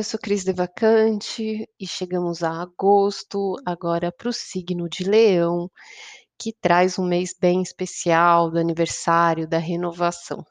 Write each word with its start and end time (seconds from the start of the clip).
Eu 0.00 0.04
sou 0.04 0.18
Cris 0.18 0.44
Devacante 0.44 1.68
e 1.78 1.86
chegamos 1.86 2.42
a 2.42 2.62
agosto, 2.62 3.56
agora 3.66 4.10
para 4.10 4.30
o 4.30 4.32
signo 4.32 4.88
de 4.88 5.04
Leão, 5.04 5.70
que 6.38 6.54
traz 6.58 6.98
um 6.98 7.04
mês 7.04 7.34
bem 7.38 7.60
especial 7.60 8.50
do 8.50 8.58
aniversário, 8.58 9.46
da 9.46 9.58
renovação. 9.58 10.42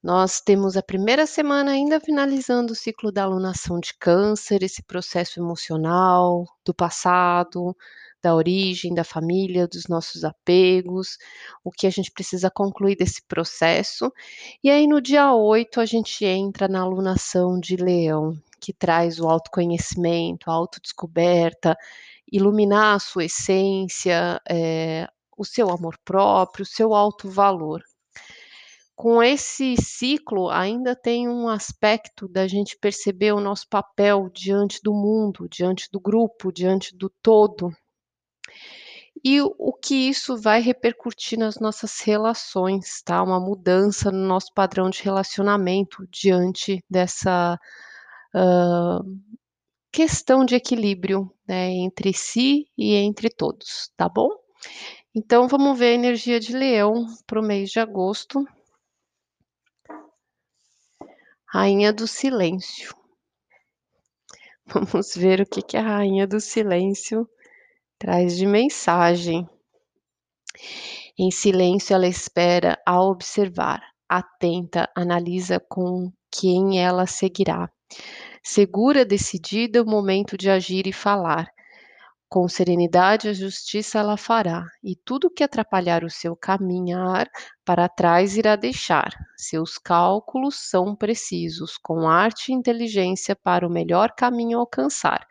Nós 0.00 0.40
temos 0.40 0.76
a 0.76 0.82
primeira 0.84 1.26
semana 1.26 1.72
ainda 1.72 1.98
finalizando 1.98 2.74
o 2.74 2.76
ciclo 2.76 3.10
da 3.10 3.24
alunação 3.24 3.80
de 3.80 3.92
Câncer, 3.98 4.62
esse 4.62 4.84
processo 4.84 5.40
emocional 5.40 6.44
do 6.64 6.72
passado, 6.72 7.76
da 8.24 8.34
origem, 8.34 8.94
da 8.94 9.04
família, 9.04 9.68
dos 9.68 9.86
nossos 9.86 10.24
apegos, 10.24 11.18
o 11.62 11.70
que 11.70 11.86
a 11.86 11.90
gente 11.90 12.10
precisa 12.10 12.50
concluir 12.50 12.96
desse 12.96 13.22
processo. 13.28 14.10
E 14.62 14.70
aí 14.70 14.86
no 14.86 14.98
dia 14.98 15.34
8 15.34 15.78
a 15.78 15.84
gente 15.84 16.24
entra 16.24 16.66
na 16.66 16.80
alunação 16.80 17.60
de 17.60 17.76
Leão, 17.76 18.32
que 18.58 18.72
traz 18.72 19.20
o 19.20 19.28
autoconhecimento, 19.28 20.50
a 20.50 20.54
autodescoberta, 20.54 21.76
iluminar 22.32 22.96
a 22.96 22.98
sua 22.98 23.26
essência, 23.26 24.40
eh, 24.48 25.06
o 25.36 25.44
seu 25.44 25.68
amor 25.68 25.98
próprio, 26.02 26.62
o 26.62 26.66
seu 26.66 26.94
alto 26.94 27.28
valor. 27.28 27.82
Com 28.96 29.22
esse 29.22 29.76
ciclo, 29.76 30.48
ainda 30.48 30.96
tem 30.96 31.28
um 31.28 31.46
aspecto 31.48 32.26
da 32.26 32.46
gente 32.48 32.78
perceber 32.80 33.32
o 33.32 33.40
nosso 33.40 33.68
papel 33.68 34.30
diante 34.32 34.80
do 34.82 34.94
mundo, 34.94 35.46
diante 35.46 35.90
do 35.92 36.00
grupo, 36.00 36.50
diante 36.50 36.96
do 36.96 37.10
todo. 37.20 37.70
E 39.24 39.40
o 39.40 39.72
que 39.72 39.94
isso 39.94 40.36
vai 40.36 40.60
repercutir 40.60 41.38
nas 41.38 41.58
nossas 41.58 42.00
relações, 42.00 43.00
tá, 43.02 43.22
uma 43.22 43.40
mudança 43.40 44.10
no 44.10 44.26
nosso 44.26 44.52
padrão 44.52 44.90
de 44.90 45.02
relacionamento 45.02 46.06
diante 46.10 46.84
dessa, 46.90 47.58
hã, 48.34 49.00
questão 49.92 50.44
de 50.44 50.56
equilíbrio, 50.56 51.32
né, 51.48 51.70
entre 51.70 52.12
si 52.12 52.68
e 52.76 52.94
entre 52.94 53.30
todos, 53.30 53.90
tá 53.96 54.08
bom? 54.08 54.28
Então 55.14 55.48
vamos 55.48 55.78
ver 55.78 55.90
a 55.92 55.94
energia 55.94 56.40
de 56.40 56.52
Leão 56.56 57.06
para 57.26 57.40
o 57.40 57.44
mês 57.44 57.70
de 57.70 57.78
agosto. 57.78 58.44
Rainha 61.46 61.92
do 61.92 62.08
silêncio. 62.08 62.94
Vamos 64.66 65.14
ver 65.14 65.40
o 65.40 65.46
que 65.46 65.62
que 65.62 65.76
a 65.76 65.82
rainha 65.82 66.26
do 66.26 66.40
silêncio 66.40 67.28
traz 67.98 68.36
de 68.36 68.46
mensagem. 68.46 69.48
Em 71.18 71.30
silêncio, 71.30 71.94
ela 71.94 72.06
espera 72.06 72.78
a 72.86 73.00
observar, 73.00 73.82
atenta, 74.08 74.88
analisa 74.96 75.60
com 75.68 76.12
quem 76.30 76.82
ela 76.82 77.06
seguirá. 77.06 77.70
Segura, 78.42 79.04
decidida, 79.04 79.82
o 79.82 79.86
momento 79.86 80.36
de 80.36 80.50
agir 80.50 80.86
e 80.86 80.92
falar. 80.92 81.48
Com 82.28 82.48
serenidade, 82.48 83.28
a 83.28 83.32
justiça 83.32 84.00
ela 84.00 84.16
fará, 84.16 84.66
e 84.82 84.96
tudo 84.96 85.30
que 85.30 85.44
atrapalhar 85.44 86.02
o 86.02 86.10
seu 86.10 86.34
caminhar 86.34 87.30
para 87.64 87.88
trás 87.88 88.36
irá 88.36 88.56
deixar. 88.56 89.12
Seus 89.36 89.78
cálculos 89.78 90.56
são 90.68 90.96
precisos, 90.96 91.78
com 91.78 92.08
arte 92.08 92.50
e 92.50 92.54
inteligência 92.54 93.36
para 93.36 93.66
o 93.66 93.70
melhor 93.70 94.12
caminho 94.16 94.58
alcançar. 94.58 95.24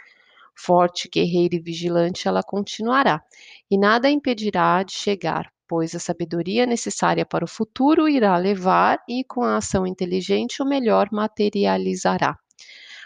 Forte, 0.56 1.10
guerreira 1.10 1.56
e 1.56 1.60
vigilante 1.60 2.28
ela 2.28 2.44
continuará, 2.44 3.22
e 3.70 3.78
nada 3.78 4.08
a 4.08 4.12
impedirá 4.12 4.84
de 4.84 4.94
chegar, 4.94 5.52
pois 5.68 5.96
a 5.96 6.00
sabedoria 6.00 6.66
necessária 6.66 7.26
para 7.26 7.46
o 7.46 7.48
futuro 7.48 8.08
irá 8.08 8.38
levar 8.38 9.00
e 9.10 9.24
com 9.24 9.44
a 9.44 9.58
ação 9.58 9.88
inteligente 9.88 10.62
o 10.62 10.66
melhor 10.66 11.10
materializará. 11.12 12.38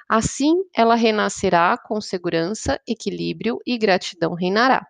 Assim, 0.09 0.53
ela 0.75 0.95
renascerá 0.95 1.77
com 1.77 1.99
segurança, 1.99 2.79
equilíbrio 2.87 3.59
e 3.65 3.77
gratidão 3.77 4.33
reinará. 4.33 4.85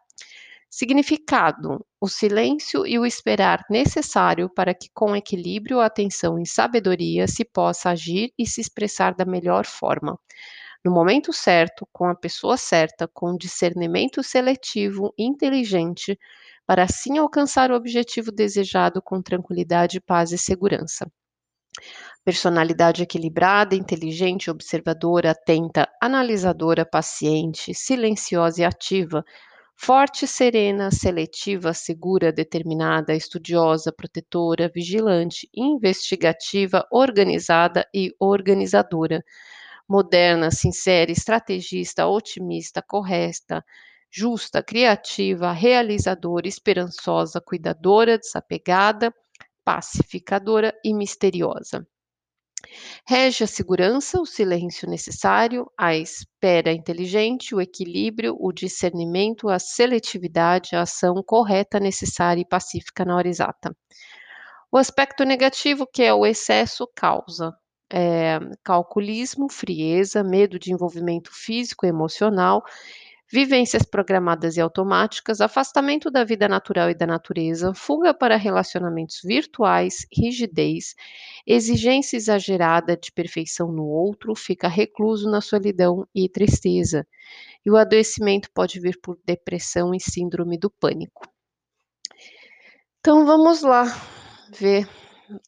Significado: 0.70 1.84
o 2.00 2.08
silêncio 2.08 2.86
e 2.86 3.00
o 3.00 3.06
esperar 3.06 3.64
necessário 3.70 4.50
para 4.50 4.74
que, 4.76 4.90
com 4.94 5.16
equilíbrio, 5.16 5.80
atenção 5.80 6.38
e 6.38 6.46
sabedoria, 6.46 7.28
se 7.28 7.46
possa 7.46 7.90
agir 7.90 8.32
e 8.38 8.46
se 8.46 8.62
expressar 8.62 9.16
da 9.16 9.26
melhor 9.26 9.66
forma. 9.66 10.20
No 10.84 10.92
momento 10.92 11.34
certo, 11.34 11.88
com 11.92 12.06
a 12.06 12.16
pessoa 12.16 12.58
certa, 12.58 13.08
com 13.08 13.36
discernimento 13.36 14.24
seletivo, 14.24 15.14
inteligente, 15.18 16.18
para 16.66 16.84
assim 16.84 17.18
alcançar 17.18 17.72
o 17.72 17.76
objetivo 17.76 18.32
desejado 18.32 19.02
com 19.02 19.22
tranquilidade, 19.22 20.02
paz 20.02 20.32
e 20.32 20.38
segurança. 20.38 21.10
Personalidade 22.26 23.04
equilibrada, 23.04 23.76
inteligente, 23.76 24.50
observadora, 24.50 25.32
atenta, 25.32 25.88
analisadora, 26.02 26.86
paciente, 26.86 27.74
silenciosa 27.74 28.62
e 28.62 28.66
ativa, 28.66 29.24
forte, 29.76 30.28
serena, 30.28 30.92
seletiva, 30.92 31.74
segura, 31.74 32.34
determinada, 32.34 33.14
estudiosa, 33.14 33.94
protetora, 33.94 34.70
vigilante, 34.74 35.48
investigativa, 35.56 36.86
organizada 36.92 37.88
e 37.94 38.14
organizadora, 38.20 39.24
moderna, 39.88 40.52
sincera, 40.52 41.12
estrategista, 41.12 42.08
otimista, 42.08 42.82
correta, 42.82 43.64
justa, 44.12 44.62
criativa, 44.62 45.52
realizadora, 45.52 46.48
esperançosa, 46.48 47.40
cuidadora, 47.40 48.18
desapegada, 48.18 49.14
pacificadora 49.64 50.74
e 50.84 50.94
misteriosa. 50.94 51.88
Rege 53.06 53.44
a 53.44 53.48
segurança, 53.48 54.20
o 54.20 54.26
silêncio 54.26 54.90
necessário, 54.90 55.72
a 55.78 55.96
espera 55.96 56.74
inteligente, 56.74 57.56
o 57.56 57.62
equilíbrio, 57.62 58.36
o 58.40 58.52
discernimento, 58.52 59.48
a 59.48 59.60
seletividade, 59.60 60.76
a 60.76 60.82
ação 60.82 61.22
correta, 61.24 61.80
necessária 61.80 62.42
e 62.42 62.48
pacífica 62.48 63.06
na 63.06 63.16
hora 63.16 63.28
exata. 63.28 63.76
O 64.72 64.78
aspecto 64.78 65.24
negativo, 65.24 65.88
que 65.88 66.04
é 66.04 66.14
o 66.14 66.26
excesso, 66.26 66.90
causa 66.96 67.56
eh, 67.92 68.40
calculismo, 68.64 69.50
frieza, 69.50 70.24
medo 70.24 70.60
de 70.60 70.72
envolvimento 70.72 71.32
físico 71.34 71.86
e 71.86 71.90
emocional, 71.90 72.64
vivências 73.30 73.84
programadas 73.84 74.56
e 74.56 74.62
automáticas, 74.62 75.42
afastamento 75.42 76.10
da 76.10 76.24
vida 76.24 76.48
natural 76.48 76.90
e 76.90 76.96
da 76.96 77.06
natureza, 77.06 77.74
fuga 77.74 78.14
para 78.14 78.38
relacionamentos 78.38 79.20
virtuais, 79.24 80.08
rigidez, 80.12 80.96
exigência 81.46 82.16
exagerada 82.16 82.96
de 82.96 83.12
perfeição 83.12 83.72
no 83.72 83.86
outro, 83.86 84.34
fica 84.34 84.68
recluso 84.68 85.30
na 85.30 85.42
solidão 85.42 86.08
e 86.16 86.30
tristeza. 86.30 87.06
E 87.66 87.70
o 87.70 87.76
adoecimento 87.76 88.50
pode 88.54 88.80
vir 88.80 88.98
por 89.02 89.20
depressão 89.26 89.94
e 89.94 90.00
síndrome 90.00 90.58
do 90.58 90.70
pânico. 90.70 91.28
Então 93.00 93.26
vamos 93.26 93.62
lá 93.62 93.84
ver 94.58 94.88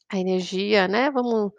a 0.08 0.18
energia, 0.18 0.86
né? 0.86 1.10
Vamos 1.10 1.52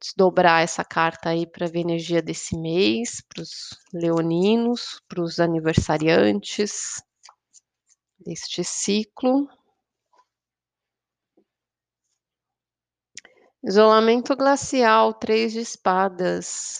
desdobrar 0.00 0.62
essa 0.62 0.84
carta 0.84 1.30
aí 1.30 1.46
para 1.46 1.66
ver 1.66 1.78
a 1.78 1.82
energia 1.82 2.22
desse 2.22 2.56
mês, 2.56 3.20
para 3.28 3.42
os 3.42 3.70
leoninos, 3.92 5.00
para 5.08 5.22
os 5.22 5.40
aniversariantes 5.40 7.02
deste 8.18 8.62
ciclo. 8.62 9.48
Isolamento 13.62 14.36
glacial, 14.36 15.12
três 15.12 15.52
de 15.52 15.60
espadas. 15.60 16.78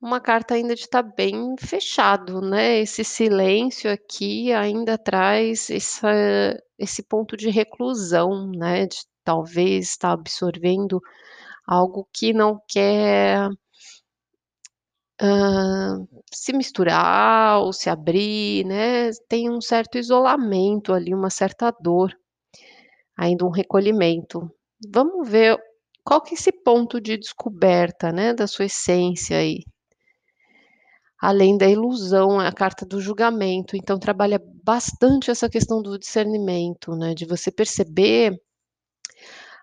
Uma 0.00 0.18
carta 0.18 0.54
ainda 0.54 0.74
de 0.74 0.80
estar 0.80 1.02
tá 1.02 1.12
bem 1.14 1.54
fechado, 1.58 2.40
né? 2.40 2.78
Esse 2.78 3.04
silêncio 3.04 3.92
aqui 3.92 4.50
ainda 4.50 4.96
traz 4.96 5.68
essa, 5.68 6.10
esse 6.78 7.02
ponto 7.02 7.36
de 7.36 7.50
reclusão, 7.50 8.50
né? 8.50 8.86
De 8.86 8.96
talvez 9.22 9.90
estar 9.90 10.08
tá 10.08 10.14
absorvendo 10.14 11.02
algo 11.70 12.06
que 12.12 12.32
não 12.32 12.60
quer 12.68 13.48
hã, 15.22 16.06
se 16.32 16.52
misturar 16.52 17.60
ou 17.60 17.72
se 17.72 17.88
abrir, 17.90 18.64
né, 18.66 19.10
tem 19.28 19.50
um 19.50 19.60
certo 19.60 19.98
isolamento 19.98 20.92
ali, 20.92 21.14
uma 21.14 21.30
certa 21.30 21.70
dor, 21.80 22.16
ainda 23.16 23.44
um 23.46 23.50
recolhimento. 23.50 24.50
Vamos 24.92 25.28
ver 25.28 25.58
qual 26.04 26.20
que 26.22 26.34
é 26.34 26.38
esse 26.38 26.52
ponto 26.52 27.00
de 27.00 27.16
descoberta, 27.18 28.12
né, 28.12 28.32
da 28.34 28.46
sua 28.46 28.66
essência 28.66 29.36
aí. 29.38 29.62
Além 31.20 31.56
da 31.58 31.68
ilusão, 31.68 32.40
a 32.40 32.50
carta 32.50 32.84
do 32.86 33.00
julgamento, 33.00 33.76
então 33.76 33.98
trabalha 33.98 34.42
bastante 34.64 35.30
essa 35.30 35.48
questão 35.50 35.82
do 35.82 35.98
discernimento, 35.98 36.96
né, 36.96 37.14
de 37.14 37.26
você 37.26 37.50
perceber 37.52 38.40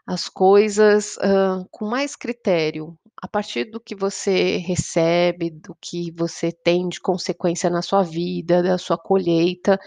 as 0.08 0.30
coisas, 0.30 1.18
hã, 1.22 1.66
com 1.72 1.86
mais 1.88 2.16
critério, 2.16 2.98
a 3.22 3.28
partir 3.28 3.66
do 3.66 3.80
que 3.82 3.96
você 3.96 4.58
recebe, 4.58 5.52
do 5.52 5.76
que 5.82 6.12
você 6.14 6.52
tem 6.52 6.90
de 6.90 7.02
consequência 7.02 7.70
na 7.70 7.82
sua 7.84 8.04
vida, 8.04 8.64
da 8.64 8.78
sua 8.78 8.98
colheita, 8.98 9.80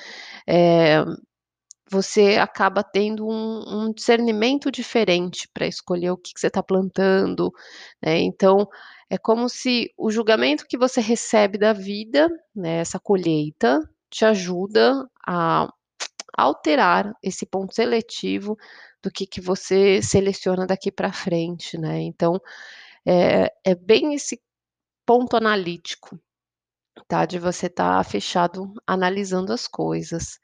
eh, 0.48 1.04
você 1.90 2.36
acaba 2.38 2.82
tendo 2.84 3.26
um 3.28 3.86
um 3.88 3.92
discernimento 3.94 4.70
diferente 4.72 5.48
pra 5.54 5.66
escolher 5.68 6.10
o 6.12 6.16
que 6.18 6.34
que 6.34 6.40
você 6.40 6.50
tá 6.50 6.62
plantando, 6.62 7.52
né, 8.02 8.18
então, 8.20 8.68
é 9.10 9.18
como 9.18 9.48
se 9.48 9.92
o 9.98 10.10
julgamento 10.10 10.66
que 10.68 10.78
você 10.78 11.00
recebe 11.02 11.58
da 11.58 11.72
vida, 11.74 12.28
né, 12.56 12.78
essa 12.80 12.98
colheita, 13.00 13.80
te 14.10 14.24
ajuda 14.26 15.06
a 15.26 15.68
alterar 16.38 17.12
esse 17.22 17.46
ponto 17.46 17.74
seletivo 17.74 18.56
do 19.02 19.10
que 19.10 19.26
que 19.26 19.40
você 19.40 20.02
seleciona 20.02 20.66
daqui 20.66 20.92
pra 20.92 21.12
frente, 21.12 21.78
né, 21.78 22.00
então, 22.02 22.40
é 23.06 23.48
é 23.64 23.74
bem 23.76 24.14
esse 24.14 24.40
ponto 25.06 25.36
analítico, 25.36 26.18
tá, 27.08 27.26
de 27.26 27.38
você 27.38 27.66
estar 27.68 28.04
fechado 28.04 28.72
analisando 28.86 29.52
as 29.52 29.68
coisas. 29.68 30.40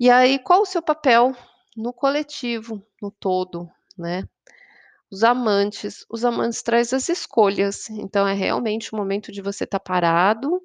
E 0.00 0.10
aí 0.10 0.38
qual 0.40 0.62
o 0.62 0.66
seu 0.66 0.82
papel 0.82 1.34
no 1.76 1.92
coletivo, 1.94 2.82
no 3.02 3.10
todo, 3.12 3.68
né. 3.98 4.24
Os 5.12 5.24
amantes, 5.24 6.06
os 6.10 6.24
amantes 6.24 6.62
traz 6.62 6.92
as 6.94 7.08
escolhas, 7.10 7.90
então 7.90 8.26
é 8.28 8.34
realmente 8.34 8.92
o 8.94 8.96
momento 8.98 9.32
de 9.32 9.42
você 9.42 9.64
estar 9.64 9.80
parado 9.80 10.62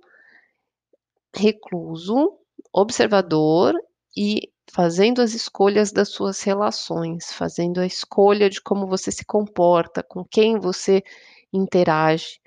recluso, 1.35 2.37
observador 2.73 3.73
e 4.15 4.49
fazendo 4.71 5.21
as 5.21 5.33
escolhas 5.33 5.91
das 5.91 6.09
suas 6.09 6.41
relações, 6.43 7.31
fazendo 7.33 7.79
a 7.79 7.85
escolha 7.85 8.49
de 8.49 8.61
como 8.61 8.87
você 8.87 9.11
se 9.11 9.25
comporta, 9.25 10.03
com 10.03 10.23
quem 10.23 10.59
você 10.59 11.03
interage. 11.53 12.39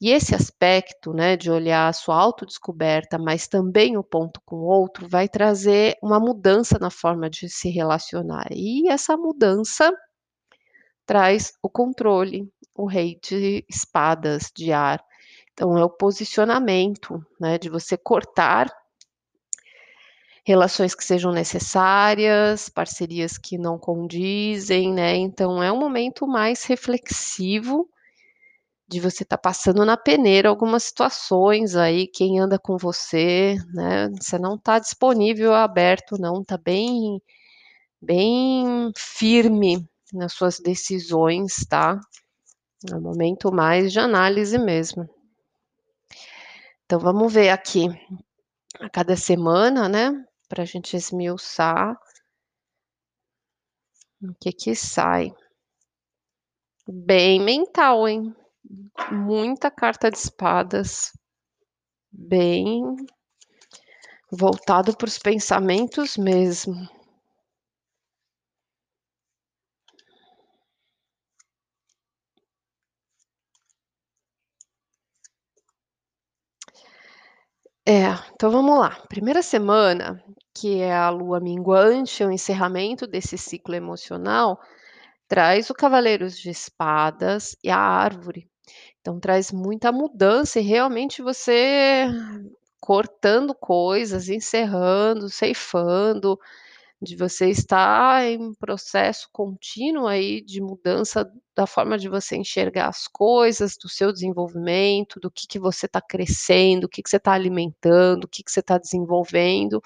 E 0.00 0.10
esse 0.10 0.34
aspecto, 0.34 1.12
né, 1.12 1.36
de 1.36 1.50
olhar 1.50 1.88
a 1.88 1.92
sua 1.92 2.16
autodescoberta, 2.16 3.18
mas 3.18 3.46
também 3.46 3.98
o 3.98 4.02
ponto 4.02 4.40
com 4.46 4.56
o 4.56 4.64
outro, 4.64 5.06
vai 5.06 5.28
trazer 5.28 5.96
uma 6.02 6.18
mudança 6.18 6.78
na 6.78 6.90
forma 6.90 7.28
de 7.28 7.50
se 7.50 7.68
relacionar, 7.68 8.46
e 8.50 8.88
essa 8.88 9.16
mudança 9.16 9.92
traz 11.04 11.52
o 11.62 11.68
controle, 11.68 12.48
o 12.74 12.86
rei 12.86 13.18
de 13.22 13.64
espadas, 13.68 14.50
de 14.56 14.72
ar. 14.72 15.04
Então 15.52 15.76
é 15.76 15.84
o 15.84 15.90
posicionamento, 15.90 17.22
né, 17.38 17.58
de 17.58 17.68
você 17.68 17.98
cortar 17.98 18.72
relações 20.44 20.94
que 20.94 21.04
sejam 21.04 21.32
necessárias, 21.32 22.68
parcerias 22.68 23.38
que 23.38 23.58
não 23.58 23.78
condizem, 23.78 24.92
né, 24.92 25.16
então 25.16 25.62
é 25.62 25.72
um 25.72 25.78
momento 25.78 26.26
mais 26.26 26.64
reflexivo, 26.64 27.88
de 28.88 29.00
você 29.00 29.22
estar 29.22 29.38
passando 29.38 29.84
na 29.84 29.96
peneira 29.96 30.48
algumas 30.48 30.84
situações 30.84 31.76
aí, 31.76 32.08
quem 32.08 32.40
anda 32.40 32.58
com 32.58 32.76
você, 32.76 33.56
né, 33.72 34.08
você 34.20 34.38
não 34.38 34.58
tá 34.58 34.78
disponível, 34.78 35.54
aberto 35.54 36.16
não, 36.18 36.42
tá 36.44 36.58
bem 36.58 37.20
bem 38.02 38.92
firme 38.96 39.86
nas 40.12 40.32
suas 40.32 40.58
decisões, 40.58 41.66
tá. 41.68 42.00
É 42.90 42.96
um 42.96 43.00
momento 43.00 43.52
mais 43.52 43.92
de 43.92 44.00
análise 44.00 44.58
mesmo. 44.58 45.08
Então 46.86 46.98
vamos 46.98 47.32
ver 47.32 47.50
aqui, 47.50 47.86
a 48.80 48.90
cada 48.90 49.16
semana, 49.16 49.88
né, 49.88 50.12
pra 50.50 50.64
gente 50.64 50.96
esmiuçar 50.96 51.96
o 54.20 54.34
que 54.40 54.52
que 54.52 54.74
sai. 54.74 55.32
Bem 56.86 57.40
mental, 57.40 58.08
hein. 58.08 58.34
Muita 59.12 59.70
carta 59.70 60.10
de 60.10 60.18
espadas. 60.18 61.12
Bem 62.12 62.82
voltado 64.30 64.96
para 64.96 65.06
os 65.06 65.18
pensamentos 65.18 66.16
mesmo. 66.16 66.74
É, 77.92 78.04
então 78.32 78.52
vamos 78.52 78.78
lá, 78.78 78.90
primeira 79.08 79.42
semana, 79.42 80.22
que 80.54 80.78
é 80.80 80.94
a 80.94 81.10
lua 81.10 81.40
minguante, 81.40 82.22
o 82.22 82.30
encerramento 82.30 83.04
desse 83.04 83.36
ciclo 83.36 83.74
emocional, 83.74 84.60
traz 85.26 85.70
o 85.70 85.74
cavaleiros 85.74 86.38
de 86.38 86.50
espadas 86.50 87.56
e 87.64 87.68
a 87.68 87.76
árvore. 87.76 88.48
Então 89.00 89.18
traz 89.18 89.50
muita 89.50 89.90
mudança 89.90 90.60
e 90.60 90.62
realmente 90.62 91.20
você 91.20 92.06
cortando 92.80 93.56
coisas, 93.56 94.28
encerrando, 94.28 95.28
ceifando, 95.28 96.38
de 97.02 97.16
você 97.16 97.48
estar 97.50 98.24
em 98.26 98.52
processo 98.54 99.28
contínuo 99.32 100.06
aí 100.06 100.42
de 100.42 100.60
mudança 100.60 101.30
da 101.56 101.66
forma 101.66 101.98
de 101.98 102.08
você 102.08 102.36
enxergar 102.36 102.88
as 102.88 103.08
coisas, 103.08 103.76
do 103.82 103.88
seu 103.88 104.12
desenvolvimento, 104.12 105.18
do 105.20 105.30
que 105.30 105.46
que 105.46 105.58
você 105.58 105.88
tá 105.88 106.00
crescendo, 106.00 106.84
o 106.84 106.88
que 106.88 107.02
que 107.02 107.08
você 107.10 107.18
tá 107.18 107.32
alimentando, 107.32 108.24
o 108.24 108.28
que 108.28 108.42
que 108.42 108.50
você 108.52 108.62
tá 108.62 108.78
desenvolvendo. 108.78 109.80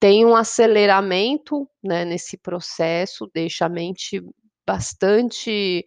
Tem 0.00 0.24
um 0.26 0.36
aceleramento, 0.36 1.68
né, 1.82 2.04
nesse 2.04 2.36
processo, 2.38 3.28
deixa 3.34 3.66
a 3.66 3.68
mente 3.68 4.22
bastante, 4.66 5.84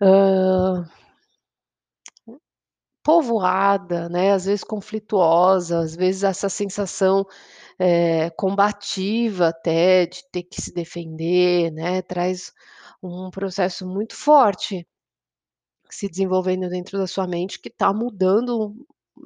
hã 0.00 0.88
povoada, 3.02 4.08
né, 4.08 4.32
às 4.32 4.44
vezes 4.44 4.62
conflituosa, 4.64 5.78
às 5.80 5.96
vezes 5.96 6.24
essa 6.24 6.48
sensação, 6.48 7.26
eh, 7.78 8.30
combativa 8.32 9.48
até, 9.48 10.06
de 10.06 10.22
ter 10.32 10.44
que 10.44 10.60
se 10.62 10.72
defender, 10.74 11.70
né, 11.72 12.02
traz 12.02 12.52
um 13.02 13.30
processo 13.30 13.86
muito 13.88 14.14
forte 14.16 14.86
se 15.90 16.08
desenvolvendo 16.08 16.68
dentro 16.68 16.98
da 16.98 17.06
sua 17.06 17.26
mente, 17.26 17.60
que 17.60 17.70
tá 17.70 17.92
mudando, 17.92 18.74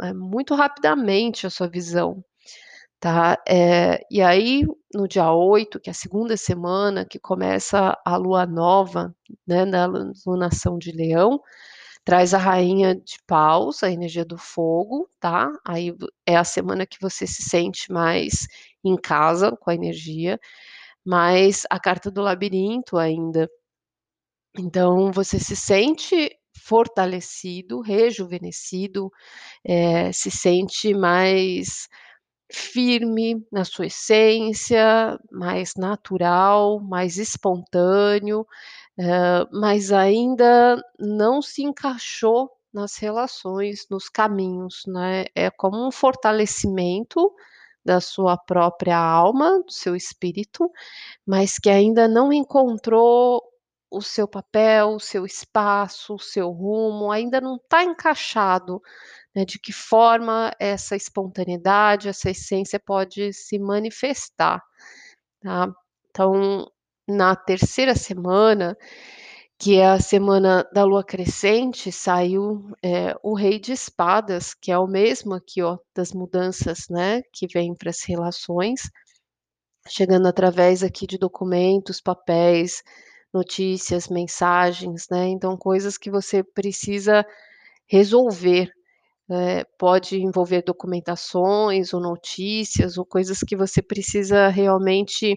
eh, 0.02 0.12
muito 0.12 0.54
rapidamente 0.54 1.46
a 1.46 1.50
sua 1.50 1.68
visão, 1.68 2.24
tá. 3.00 3.38
Eh, 3.48 4.00
e 4.10 4.22
aí 4.22 4.64
no 4.94 5.08
dia 5.08 5.32
8, 5.32 5.80
que 5.80 5.90
é 5.90 5.92
a 5.92 5.94
segunda 5.94 6.36
semana, 6.36 7.04
que 7.06 7.18
começa 7.20 7.98
a 8.06 8.16
lua 8.16 8.46
nova, 8.46 9.14
né, 9.46 9.64
na 9.66 9.86
lunação 10.26 10.78
de 10.78 10.92
leão, 10.92 11.40
traz 12.04 12.34
a 12.34 12.38
rainha 12.38 12.94
de 12.96 13.18
paus, 13.26 13.82
a 13.82 13.90
energia 13.90 14.24
do 14.24 14.38
fogo, 14.38 15.08
tá. 15.20 15.50
Aí 15.66 15.94
é 16.26 16.36
a 16.36 16.44
semana 16.44 16.86
que 16.86 16.98
você 17.00 17.26
se 17.26 17.42
sente 17.42 17.92
mais 17.92 18.46
em 18.84 18.96
casa 18.96 19.56
com 19.60 19.70
a 19.70 19.74
energia, 19.74 20.38
mas 21.04 21.64
a 21.70 21.80
carta 21.80 22.10
do 22.10 22.22
labirinto 22.22 22.98
ainda. 22.98 23.48
Então 24.58 25.10
você 25.12 25.38
se 25.38 25.56
sente 25.56 26.30
fortalecido, 26.64 27.80
rejuvenescido, 27.80 29.10
eh, 29.64 30.12
se 30.12 30.30
sente 30.30 30.94
mais 30.94 31.88
firme 32.52 33.44
na 33.52 33.64
sua 33.64 33.86
essência, 33.86 35.18
mais 35.32 35.74
natural, 35.76 36.80
mais 36.80 37.18
espontâneo, 37.18 38.46
mas 39.52 39.92
ainda 39.92 40.82
não 40.98 41.42
se 41.42 41.62
encaixou 41.62 42.50
nas 42.72 42.96
relações, 42.96 43.86
nos 43.90 44.08
caminhos, 44.08 44.82
né. 44.86 45.24
É 45.34 45.50
como 45.50 45.86
um 45.86 45.90
fortalecimento 45.92 47.32
da 47.84 48.00
sua 48.00 48.36
própria 48.38 48.98
alma, 48.98 49.62
do 49.64 49.72
seu 49.72 49.96
espírito, 49.96 50.70
mas 51.26 51.58
que 51.58 51.70
ainda 51.70 52.08
não 52.08 52.32
encontrou 52.32 53.42
o 53.90 54.02
seu 54.02 54.28
papel, 54.28 54.90
o 54.96 55.00
seu 55.00 55.26
espaço, 55.26 56.14
o 56.16 56.20
seu 56.20 56.50
rumo, 56.50 57.10
ainda 57.12 57.40
não 57.40 57.58
tá 57.68 57.84
encaixado, 57.84 58.80
né, 59.36 59.44
de 59.46 59.58
que 59.58 59.72
forma 59.72 60.52
essa 60.60 60.96
espontaneidade, 60.96 62.08
essa 62.08 62.30
essência 62.30 62.80
pode 62.80 63.32
se 63.34 63.58
manifestar, 63.58 64.62
tá. 65.42 65.68
Então, 66.10 66.66
na 67.08 67.34
terceira 67.36 67.94
semana, 67.96 68.76
que 69.58 69.76
é 69.76 69.86
a 69.86 70.00
semana 70.00 70.64
da 70.74 70.84
lua 70.84 71.04
crescente, 71.04 71.92
saiu, 71.92 72.70
eh, 72.84 73.14
o 73.22 73.34
rei 73.34 73.58
de 73.60 73.72
espadas, 73.72 74.54
que 74.54 74.72
é 74.72 74.78
o 74.78 74.86
mesmo 74.88 75.34
aqui 75.34 75.62
ó, 75.62 75.78
das 75.96 76.12
mudanças, 76.12 76.88
né, 76.90 77.22
que 77.32 77.46
vem 77.48 77.74
para 77.74 77.90
as 77.90 78.02
relações, 78.04 78.82
chegando 79.88 80.28
através 80.28 80.82
aqui 80.84 81.06
de 81.06 81.18
documentos, 81.18 82.00
papéis, 82.00 82.82
notícias, 83.34 84.08
mensagens, 84.08 85.08
né, 85.10 85.28
então 85.28 85.56
coisas 85.58 85.98
que 85.98 86.10
você 86.10 86.42
precisa 86.44 87.26
resolver, 87.88 88.70
eh, 89.30 89.64
pode 89.78 90.16
envolver 90.22 90.62
documentações 90.64 91.94
ou 91.94 92.00
notícias 92.00 92.98
ou 92.98 93.06
coisas 93.06 93.40
que 93.40 93.56
você 93.56 93.82
precisa 93.82 94.48
realmente 94.48 95.36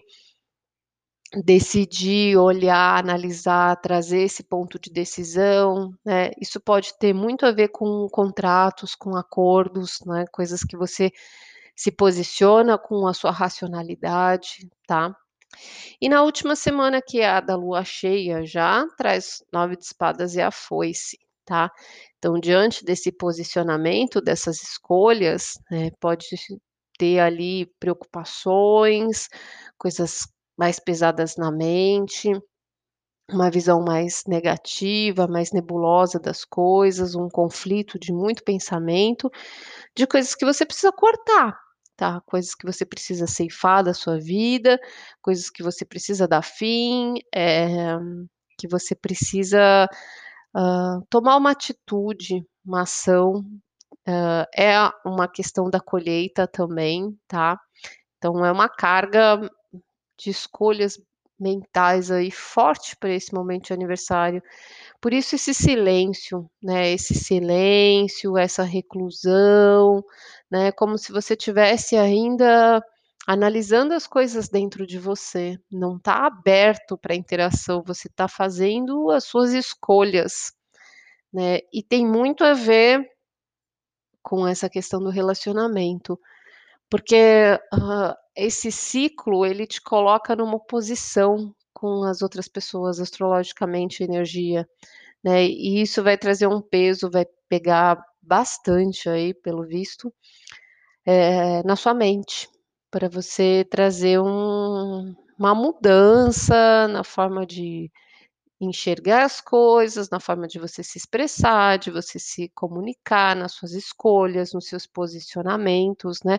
decidir, 1.44 2.36
olhar, 2.36 2.98
analisar, 3.00 3.76
trazer 3.80 4.22
esse 4.22 4.42
ponto 4.44 4.78
de 4.78 4.90
decisão, 4.90 5.92
né. 6.04 6.30
Isso 6.40 6.60
pode 6.60 6.96
ter 6.98 7.12
muito 7.12 7.44
a 7.46 7.52
ver 7.52 7.68
com 7.68 8.08
contratos, 8.10 8.94
com 8.94 9.16
acordos, 9.16 9.98
né, 10.06 10.24
coisas 10.32 10.62
que 10.64 10.76
você 10.76 11.10
se 11.76 11.92
posiciona 11.92 12.78
com 12.78 13.06
a 13.06 13.14
sua 13.14 13.30
racionalidade, 13.30 14.68
tá? 14.86 15.14
E 16.00 16.08
na 16.08 16.22
última 16.22 16.56
semana, 16.56 17.02
que 17.02 17.20
é 17.20 17.28
a 17.28 17.40
da 17.40 17.56
lua 17.56 17.84
cheia 17.84 18.44
já, 18.46 18.86
traz 18.96 19.42
nove 19.52 19.76
de 19.76 19.84
espadas 19.84 20.34
e 20.34 20.40
a 20.42 20.50
foice, 20.50 21.18
tá? 21.44 21.70
Então, 22.18 22.38
diante 22.40 22.84
desse 22.84 23.12
posicionamento, 23.12 24.20
dessas 24.20 24.62
escolhas, 24.62 25.54
né, 25.70 25.90
pode 26.00 26.26
ter 26.98 27.20
ali 27.20 27.66
preocupações, 27.80 29.28
coisas 29.78 30.26
mais 30.58 30.78
pesadas 30.80 31.36
na 31.36 31.50
mente, 31.52 32.30
uma 33.30 33.50
visão 33.50 33.82
mais 33.84 34.22
negativa, 34.28 35.26
mais 35.28 35.52
nebulosa 35.52 36.18
das 36.20 36.44
coisas, 36.44 37.14
um 37.16 37.28
conflito 37.28 37.98
de 37.98 38.12
muito 38.12 38.44
pensamento, 38.44 39.30
de 39.96 40.06
coisas 40.06 40.34
que 40.34 40.44
você 40.46 40.66
precisa 40.66 40.92
cortar, 40.92 41.58
tá? 41.96 42.20
Coisas 42.26 42.54
que 42.54 42.66
você 42.66 42.86
precisa 42.86 43.26
ceifar 43.26 43.84
da 43.84 43.94
sua 43.94 44.18
vida, 44.20 44.78
coisas 45.22 45.50
que 45.50 45.62
você 45.62 45.84
precisa 45.84 46.28
dar 46.28 46.42
fim, 46.42 47.14
eh, 47.34 47.96
que 48.58 48.68
você 48.68 48.94
precisa, 48.96 49.88
hã, 50.56 51.00
tomar 51.10 51.36
uma 51.36 51.52
atitude, 51.52 52.44
uma 52.66 52.82
ação, 52.82 53.44
hã, 54.08 54.46
é 54.56 54.76
uma 55.06 55.28
questão 55.28 55.70
da 55.70 55.80
colheita 55.80 56.46
também, 56.48 57.16
tá? 57.28 57.58
Então 58.18 58.44
é 58.44 58.52
uma 58.52 58.68
carga 58.68 59.40
de 60.18 60.30
escolhas 60.30 60.98
mentais 61.38 62.10
aí 62.10 62.30
forte 62.30 62.96
para 62.96 63.10
esse 63.12 63.34
momento 63.34 63.66
de 63.66 63.72
aniversário. 63.72 64.42
Por 65.00 65.12
isso 65.12 65.34
esse 65.34 65.52
silêncio, 65.52 66.50
né, 66.62 66.92
esse 66.92 67.14
silêncio, 67.14 68.38
essa 68.38 68.62
reclusão, 68.62 70.02
né, 70.50 70.72
como 70.72 70.96
se 70.98 71.12
você 71.12 71.36
tivesse 71.36 71.96
ainda 71.96 72.82
analisando 73.26 73.92
as 73.92 74.06
coisas 74.06 74.48
dentro 74.48 74.86
de 74.86 74.98
você, 74.98 75.58
não 75.70 75.98
tá 75.98 76.26
aberto 76.26 76.96
para 76.96 77.14
interação, 77.14 77.82
você 77.84 78.08
tá 78.08 78.28
fazendo 78.28 79.10
as 79.10 79.24
suas 79.24 79.52
escolhas, 79.52 80.52
né, 81.32 81.58
e 81.72 81.82
tem 81.82 82.06
muito 82.06 82.44
a 82.44 82.54
ver 82.54 83.04
com 84.22 84.46
essa 84.46 84.68
questão 84.68 85.00
do 85.00 85.10
relacionamento, 85.10 86.18
porque, 86.90 87.16
hã, 87.72 88.14
esse 88.36 88.70
ciclo 88.72 89.46
ele 89.46 89.66
te 89.66 89.80
coloca 89.82 90.36
numa 90.36 90.58
posição 90.60 91.54
com 91.74 92.04
as 92.04 92.22
outras 92.22 92.48
pessoas, 92.48 93.00
astrologicamente, 93.00 94.02
energia, 94.04 94.66
né, 95.24 95.44
e 95.46 95.82
isso 95.82 96.02
vai 96.04 96.18
trazer 96.18 96.46
um 96.48 96.60
peso, 96.62 97.10
vai 97.10 97.26
pegar 97.48 98.02
bastante 98.22 99.08
aí, 99.10 99.34
pelo 99.34 99.64
visto, 99.66 100.12
eh, 101.06 101.62
na 101.64 101.76
sua 101.76 101.94
mente, 101.94 102.48
para 102.90 103.08
você 103.08 103.66
trazer 103.70 104.20
um 104.20 105.14
uma 105.38 105.54
mudança 105.54 106.88
na 106.88 107.04
forma 107.04 107.46
de 107.46 107.90
enxergar 108.60 109.24
as 109.24 109.40
coisas, 109.40 110.08
na 110.10 110.18
forma 110.18 110.46
de 110.48 110.58
você 110.58 110.82
se 110.82 110.98
expressar, 110.98 111.78
de 111.78 111.90
você 111.90 112.18
se 112.18 112.48
comunicar 112.54 113.36
nas 113.36 113.52
suas 113.52 113.72
escolhas, 113.72 114.52
nos 114.52 114.66
seus 114.68 114.86
posicionamentos, 114.86 116.20
né, 116.24 116.38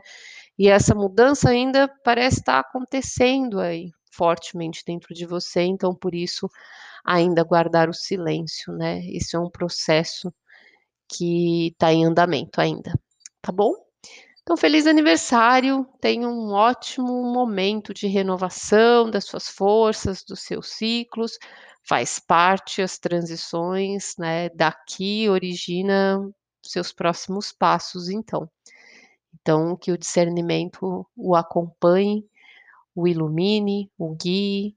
e 0.57 0.67
essa 0.67 0.95
mudança 0.95 1.49
ainda 1.49 1.87
parece 2.03 2.39
estar 2.39 2.59
acontecendo 2.59 3.59
aí, 3.59 3.91
fortemente 4.11 4.83
dentro 4.85 5.13
de 5.13 5.25
você, 5.25 5.61
então 5.61 5.93
por 5.93 6.15
isso, 6.15 6.49
ainda 7.05 7.43
guardar 7.43 7.89
o 7.89 7.93
silêncio, 7.93 8.73
né, 8.73 8.99
esse 9.07 9.35
é 9.35 9.39
um 9.39 9.49
processo 9.49 10.33
que 11.09 11.75
tá 11.77 11.93
em 11.93 12.05
andamento 12.05 12.59
ainda, 12.59 12.93
tá 13.41 13.51
bom? 13.51 13.73
Então 14.41 14.55
feliz 14.57 14.87
aniversário, 14.87 15.85
tenha 15.99 16.27
um 16.27 16.53
ótimo 16.53 17.21
momento 17.33 17.93
de 17.93 18.07
renovação 18.07 19.11
das 19.11 19.25
suas 19.25 19.49
forças, 19.49 20.23
dos 20.23 20.39
seus 20.39 20.69
ciclos, 20.69 21.37
faz 21.87 22.19
parte 22.19 22.81
as 22.81 22.97
transições, 22.99 24.15
né, 24.19 24.49
daqui 24.49 25.29
origina 25.29 26.19
seus 26.65 26.91
próximos 26.93 27.51
passos 27.53 28.09
então. 28.09 28.49
Então 29.41 29.75
que 29.77 29.91
o 29.91 29.97
discernimento 29.99 31.07
o 31.17 31.35
acompanhe, 31.35 32.25
o 32.95 33.07
ilumine, 33.07 33.91
o 33.97 34.15
guie, 34.15 34.75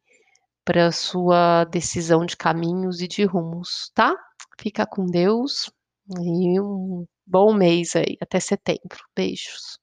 pra 0.65 0.93
sua 0.93 1.65
decisão 1.67 2.27
de 2.27 2.37
caminhos 2.37 3.01
e 3.03 3.09
de 3.09 3.25
rumos, 3.25 3.91
tá? 3.95 4.17
Fica 4.61 4.87
com 4.87 5.07
Deus, 5.07 5.71
e 6.21 6.61
um 6.61 7.07
bom 7.27 7.55
mês 7.55 7.97
aí, 7.97 8.17
até 8.23 8.41
setembro. 8.41 9.01
Beijos. 9.17 9.80